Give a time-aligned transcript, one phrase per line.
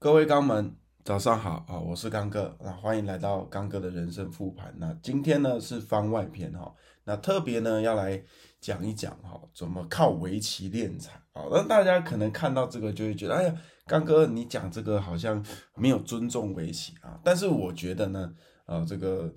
[0.00, 1.76] 各位刚们，早上好啊！
[1.76, 4.72] 我是刚哥，那欢迎来到刚哥的人生复盘。
[4.78, 8.22] 那今天呢是番外篇哈，那特别呢要来
[8.60, 11.42] 讲一讲哈，怎么靠围棋练财啊？
[11.50, 13.54] 那大家可能看到这个就会觉得，哎呀，
[13.88, 17.18] 刚哥你讲这个好像没有尊重围棋啊。
[17.24, 18.32] 但是我觉得呢，
[18.66, 19.34] 呃，这个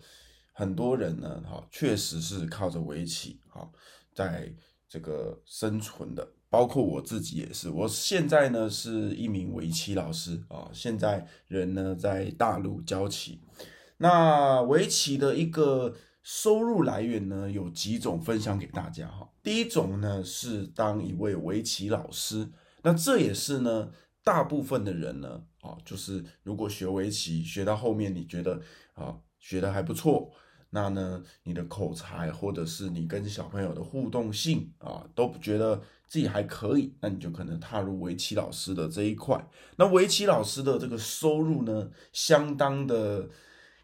[0.54, 3.68] 很多人呢，哈，确实是靠着围棋哈，
[4.14, 4.54] 在
[4.88, 6.32] 这个生存的。
[6.52, 13.40] 包括我自己也是，我现在呢是一名围棋老师啊，现在人呢在大陆教棋。
[13.98, 19.30] 那围棋的一个收入来源呢有几种，分享给大家哈。
[19.42, 22.50] 第一种呢是当一位围棋老师，
[22.84, 23.90] 那这也是呢
[24.22, 28.60] 大部分的人呢啊，就是如果学围棋学到后面，你觉得
[28.94, 30.30] 啊学的还不错。
[30.74, 39.46] 那呢，你的口才或者是你跟小朋友的互动性啊，都不觉得自己还可以，那你就可能踏入围棋老师的这一块。
[39.76, 43.28] 那围棋老师的这个收入呢，相当的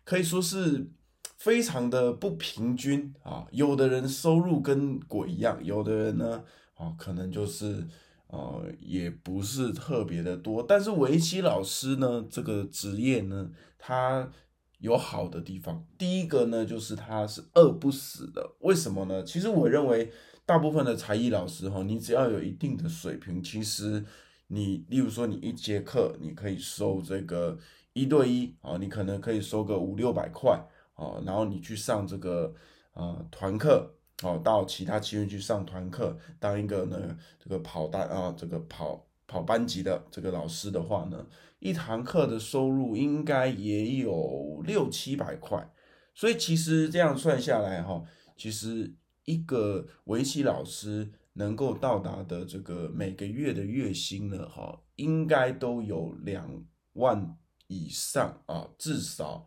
[0.06, 0.90] 可以说是
[1.36, 3.46] 非常的不平均啊。
[3.52, 6.42] 有的人收入跟鬼一样，有的人呢，
[6.76, 7.86] 啊，可能就是
[8.28, 10.64] 呃，也不是特别的多。
[10.64, 14.32] 但是围棋老师呢，这个职业呢，他。
[14.80, 18.56] 有好的地方，第一个呢，就是他是饿不死的。
[18.60, 19.24] 为什么呢？
[19.24, 20.12] 其实我认为，
[20.46, 24.06] 大部分的才艺老师哈，你只要有一定的水平，其实
[24.48, 27.58] 你，例如说你一节课，你可以收这个
[27.94, 32.54] 一对一啊，你可能可以收个五六百块啊，然后你去上这个
[32.94, 39.07] 呃团课哦，到其他区域去上团课，当一个呢这个跑单啊，这个跑。
[39.28, 41.28] 跑班级的这个老师的话呢，
[41.60, 45.70] 一堂课的收入应该也有六七百块，
[46.16, 48.02] 所以其实这样算下来哈，
[48.38, 59.46] 其实一个围棋老师能够到达的这个每个月的月薪呢，哈，应该都有两万以上啊，至少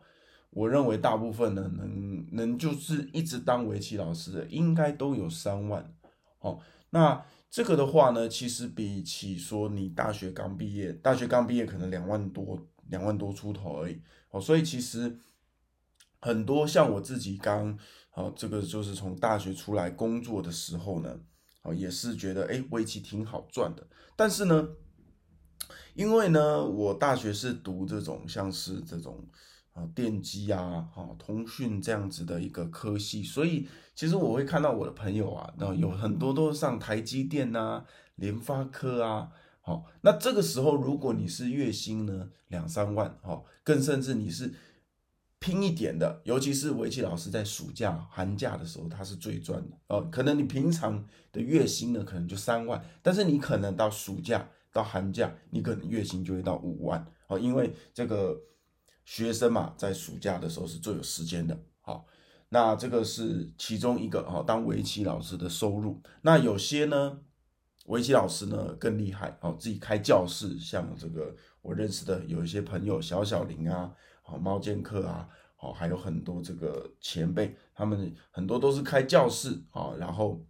[0.51, 5.91] 我认为大部分呢，能能就是一直当围棋老师的，应该都有三万，
[6.41, 6.59] 哦，
[6.91, 7.25] 那。
[7.51, 12.57] 这个的话呢，其实比起说你大学刚毕业，大学刚毕业可能两万多，
[12.87, 15.17] 两万多出头而已哦，所以其实
[16.21, 17.77] 很多像我自己刚，
[18.13, 21.19] 哦，这个就是从大学出来工作的时候呢，
[21.63, 23.85] 哦，也是觉得哎，围棋挺好赚的，
[24.15, 24.69] 但是呢，
[25.93, 29.27] 因为呢，我大学是读这种像是这种。
[29.73, 33.65] 啊，电机啊，哈，通讯这样子的一个科系，所以
[33.95, 44.53] 其实我会看到我的朋友啊，那有很多都上台积电呐、联发科啊，好，那这个时候如果你是月薪呢两三万，哈，更甚至你是
[45.39, 50.05] 拼一点的，尤其是围棋老师在暑假、寒假的时候，他是最赚的哦。
[50.11, 58.37] 可能你平常的月薪呢，可能就三万，但是你可能到暑假、到寒假，你可能月薪就会到五万，哦，因为这个。
[59.11, 62.05] 学生嘛，在暑假的时候是最有时间的，好，
[62.47, 66.01] 那这个是其中一个哈，当围棋老师的收入。
[66.21, 67.19] 那有些呢，
[67.87, 80.41] 围棋老师呢更厉害，哦，自己开教室，像这个我认识的有一些朋友，小小林啊，好猫剑客啊，好，还有很多这个前辈，他们很多都是开教室啊，然后。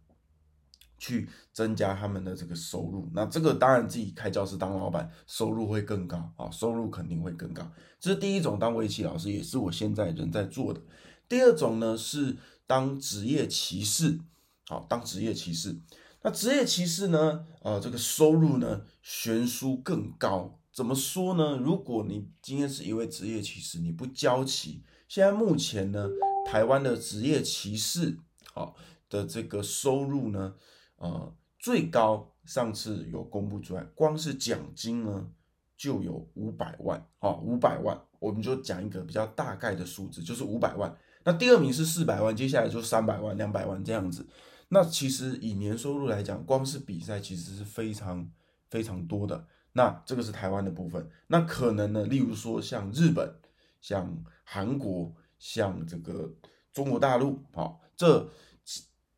[1.02, 7.68] 去增加他们的这个收入，那这个当然自己开教室当老板，收入会更高啊，收入肯定会更高。
[8.00, 10.80] 这是第一种当围棋老师，也是我现在人在做的。
[11.28, 14.20] 第二种呢是当职业骑士，
[14.68, 15.76] 好，当职业骑士。
[16.22, 20.60] 那职业骑士呢，呃，这个收入呢悬殊更高。
[20.72, 21.58] 怎么说呢？
[21.58, 26.08] 如果你今天是一位职业骑士，你不教棋，现在目前呢，
[26.46, 28.20] 台湾的职业骑士，
[28.54, 28.76] 好，
[29.10, 30.54] 的这个收入呢？
[31.02, 35.28] 呃，最高上次有公布出来，光是奖金呢
[35.76, 40.96] 就有五百万，啊，五百万，我们就讲一个比较大概的数字，就是五百万。
[41.24, 44.28] 那第二名是四百万，接下来就三百万、两百万这样子。
[44.70, 48.30] 那其实以年收入来讲，光是比赛其实是非常
[48.70, 49.48] 非常多的。
[49.74, 53.34] 那这个是台湾的部分，那可能呢，例如说像日本、
[53.82, 56.32] 像韩国、像这个
[56.72, 58.30] 中国大陆，好，这。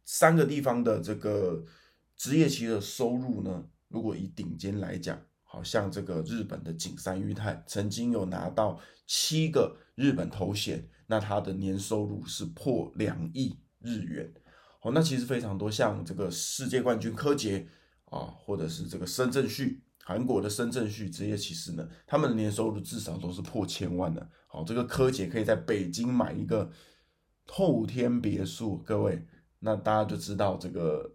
[0.06, 1.64] 三个地方的这个
[2.16, 14.34] 职业棋的收入呢，如果以顶尖来讲，好像这个日本的景山裕太曾经有拿到七个日本头衔，那他的年收入是破两亿日元，
[14.82, 15.70] 哦，那其实非常多。
[15.70, 17.68] 像这个世界冠军柯洁
[18.06, 24.30] 啊，或者是这个深圳旭，韩国的深圳旭职业棋士呢，他们的年收入至少都是破千万的。
[24.48, 26.72] 好，这个柯洁可以在北京买一个
[27.46, 29.26] 透天别墅，各位。
[29.63, 31.12] 那大家就知道这个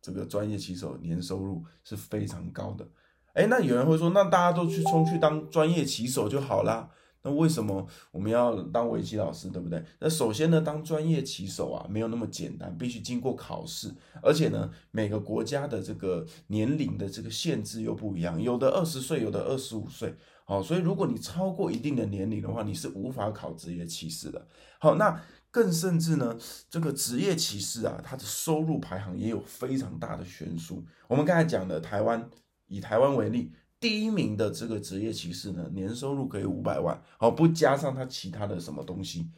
[0.00, 2.86] 这个专业棋手年收入是非常高的，
[3.32, 6.90] 哎，那有人会说，那大家都去冲去当专业棋手就好啦。
[7.22, 9.82] 那为什么我们要当围棋老师，对不对？
[9.98, 20.14] 那首先呢，当专业棋手啊，没有那么简单，必须经过考试，而且呢，每个国家的这个年龄的这个限制又不一样，有的二十岁，有的二十五岁。
[20.44, 24.46] 好，所以如果你超过一定的年龄的话，你是无法考职业棋士的。
[24.78, 25.20] 好，那
[25.50, 26.36] 更甚至呢，
[26.68, 30.84] 这个职业骑士啊，他的收入排行也有非常大的悬殊。
[31.08, 32.28] 我们刚才讲的台湾，
[32.66, 33.52] 以台湾为例。
[33.78, 39.30] 第一名的这个职业骑士呢，年收入可以五百万，好不加上他其他的什么东西。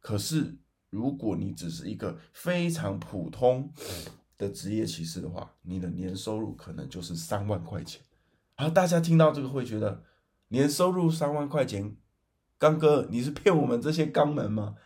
[0.00, 0.56] 可是
[0.90, 3.72] 如果你只是一个非常普通
[4.38, 8.00] 的职业骑士的话，你的年收入可能就是三万块钱。
[8.54, 10.04] 好，大家听到这个会觉得
[10.48, 11.96] 年收入三万块钱，
[12.56, 14.76] 刚哥你是骗我们这些肛门吗？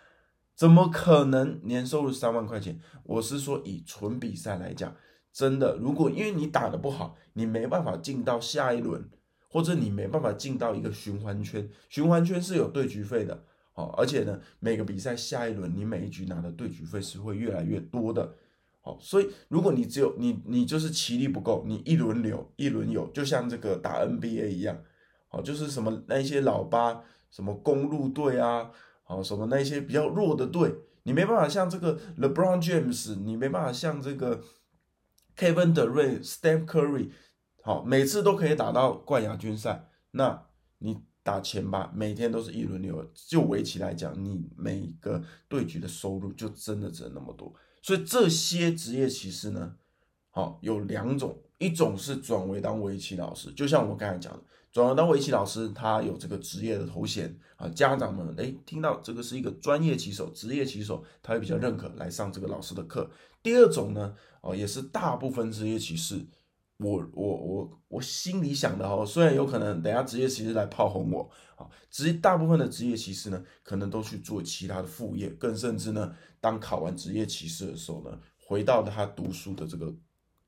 [0.59, 2.81] 怎么可能年收入三万块钱？
[3.05, 4.97] 我是说以纯比赛来讲。
[5.33, 9.09] 真的，如果因为你打的不好，你没办法进到下一轮，
[9.49, 18.35] 或者你没办法进到一个循环圈，循环圈是有对局费的，好，而且呢，每个比赛下一轮你每一局拿的对局费是会越来越多的，
[18.81, 24.77] 好，所以如果你只有你你就是棋力不够，你一轮流一轮有，就像这个打 NBA 一样，
[25.29, 28.73] 好，就是什么那些老八，什么公路队啊，
[29.09, 30.73] 好，什么那些比较弱的队，
[31.03, 34.45] 你没办法像这个 LeBron James，你没办法像这个。
[35.39, 37.11] Kevin Durant、Steph Curry，
[37.63, 39.89] 好，每次都可以打到冠亚军赛。
[40.11, 40.47] 那
[40.79, 43.09] 你打前八，每天都是一轮流。
[43.15, 47.55] 就围棋来讲，你每个对局的收入就真的只能那么多。
[47.83, 49.77] 所以这些职业棋士呢，
[50.31, 54.41] 好有两种，一种是转为当围棋老师，就像我刚才讲的，
[54.71, 57.69] 转为当围棋老师，他有这个职业的头衔啊。
[57.71, 63.11] 家长们哎，听到这个是一个专业棋手、职业棋手，他会比较认可来上这个老师的课。
[63.43, 66.25] 第二种呢，哦，也是大部分职业骑士，
[66.79, 78.17] 我我我我心里想的哦，虽然有可能等下职业骑士来炮轰我，啊，职大部分的职业骑士呢，可能都去做其他的副业，更甚至呢，当考完职业骑士的时候呢，
[78.47, 79.93] 回到他读书的这个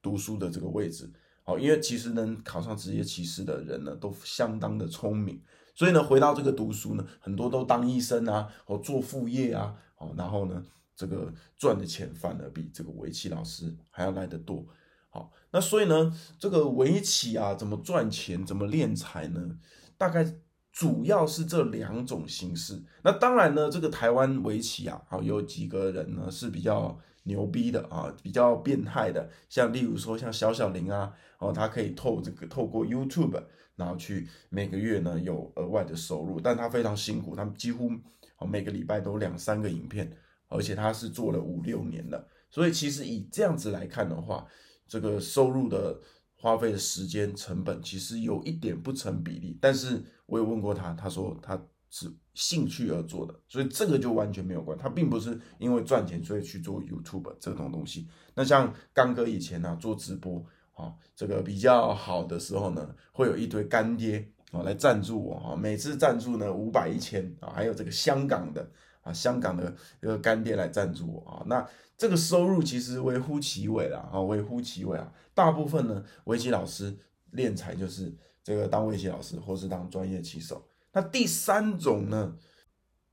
[0.03, 1.11] 读书的这个位置，
[1.43, 5.41] 好，因为其实能考上职业骑士的人呢，都相当的聪明，
[5.75, 10.65] 所以呢，回到这个读书呢，很多都当医生啊，或做副业啊，好，然后呢。
[10.97, 14.63] 这个赚的钱反而比这个围棋老师还要来得多，
[15.09, 19.57] 好，那所以呢，这个围棋啊，怎么赚钱，怎么练财呢？
[19.97, 20.23] 大概
[20.71, 22.85] 主要是这两种形式。
[23.03, 33.43] 那当然呢，这个台湾围棋啊，好有几个人呢是比较牛逼的啊，比较变态的，像例如说像小小林啊，哦，他可以透这个透过 YouTube，
[33.77, 37.91] 然后去每个月呢有额外的收入，但他非常辛苦，他们几乎
[38.39, 40.11] 哦每个礼拜都两三个影片。
[40.53, 44.45] 而且他是做了五六年了，所以其实以这样子来看的话，
[44.89, 45.97] 这个收入的
[46.35, 49.57] 花费的时间成本其实有一点不成比例。
[49.61, 51.57] 但是我也问过他，他说他
[51.91, 54.79] 是兴趣而做的，所以这个就完全没有关。
[54.79, 58.09] 他并不是因为赚钱所以去做 YouTube 这种东西。
[58.35, 60.43] 那像刚哥以前呢做直播
[60.73, 68.71] 啊，这个比较好的时候呢，会有一堆干爹啊来赞助我啊，每次赞助呢五百一千啊，还有这个香港的。
[69.03, 71.67] 啊，香港的一个干爹来赞助我啊，那
[71.97, 75.11] 这个收入其实微乎其微啦，啊，微乎其微啊。
[75.33, 76.95] 大部分呢，围棋老师
[77.31, 78.15] 练财就是
[78.45, 80.63] 这个当围棋老师，或是当专业棋手。
[80.93, 82.37] 那第三种呢，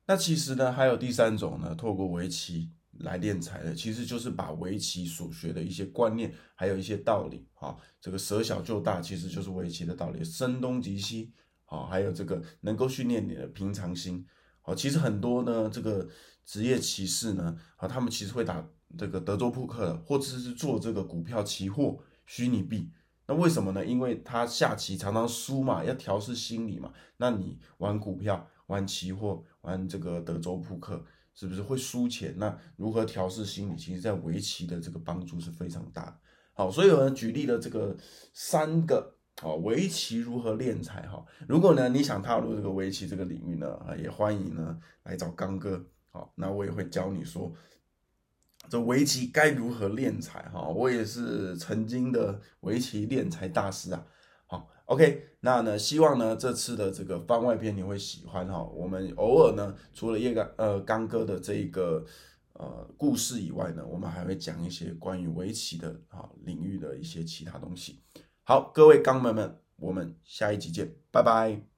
[0.05, 11.31] 那其实呢还有第三种呢，透过围棋来练财的，其实就是把围棋所学的一些观念，还有一些道理啊，这个舍小就大，其实就是围棋的道理，声东击西
[11.65, 14.25] 啊，还有这个能够训练你的平常心。
[14.63, 16.09] 哦，其实很多呢，这个
[16.45, 22.89] 职业骑士呢，啊，他们其实会打这个德州扑克，或者是做这个股票期货、虚拟币。
[23.27, 23.85] 那为什么呢？
[23.85, 26.93] 因为他下棋常常输嘛，要调试心理嘛。
[27.17, 31.03] 那你玩股票、玩期货、玩这个德州扑克，
[31.35, 32.33] 是不是会输钱？
[32.37, 33.75] 那如何调试心理？
[33.75, 36.17] 其实在围棋的这个帮助是非常大。
[36.53, 37.95] 好，所以有人举例了这个
[38.33, 39.15] 三个。
[39.39, 41.07] 好，围棋如何练财？
[41.07, 45.85] 哈，如果呢你想踏入这个围棋这个领域呢，啊，也欢迎呢来找刚哥。
[46.09, 47.53] 好，那我也会教你说，
[48.69, 50.41] 这围棋该如何练财？
[50.53, 54.05] 哈，我也是曾经的围棋练财大师啊。
[54.45, 58.63] 好，OK，那呢，希望呢这次的这个番外篇你会喜欢哈。
[58.63, 62.05] 我们偶尔呢，除了叶刚呃刚哥的这一个
[62.53, 68.01] 呃故事以外呢，我们还会讲一些关于围棋的啊领域的一些其他东西。
[68.43, 71.76] 好，各位钢门们，我们下一集见，拜拜。